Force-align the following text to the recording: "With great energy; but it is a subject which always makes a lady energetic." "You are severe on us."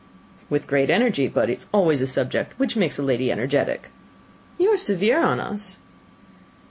"With 0.49 0.65
great 0.65 0.89
energy; 0.89 1.27
but 1.27 1.47
it 1.47 1.63
is 1.71 2.01
a 2.01 2.07
subject 2.07 2.57
which 2.57 2.71
always 2.75 2.79
makes 2.79 2.97
a 2.97 3.03
lady 3.03 3.31
energetic." 3.31 3.89
"You 4.57 4.73
are 4.73 4.77
severe 4.79 5.19
on 5.23 5.39
us." 5.39 5.77